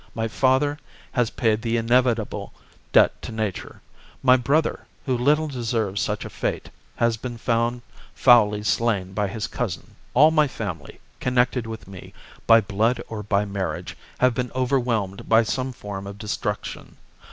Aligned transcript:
My 0.15 0.27
father 0.27 0.79
has 1.11 1.29
paid 1.29 1.61
the 1.61 1.77
inevitable 1.77 2.53
debt 2.91 3.21
to 3.21 3.31
nature. 3.31 3.81
My 4.23 4.35
brother, 4.35 4.87
who 5.05 5.15
little 5.15 5.47
deserved 5.47 5.99
such 5.99 6.25
a 6.25 6.29
fate, 6.31 6.71
has 6.95 7.17
been 7.17 7.37
foully 8.15 8.63
slain 8.63 9.13
by 9.13 9.27
his 9.27 9.45
cousin. 9.45 9.93
All 10.15 10.31
my 10.31 10.47
family, 10.47 10.99
connected 11.19 11.67
with 11.67 11.87
me 11.87 12.15
by 12.47 12.61
blood 12.61 12.99
or 13.09 13.21
by 13.21 13.45
marriage, 13.45 13.95
have 14.17 14.33
been 14.33 14.51
overwhelmed 14.55 15.29
by 15.29 15.43
some 15.43 15.71
form 15.71 16.07
of 16.07 16.17
destruction. 16.17 16.97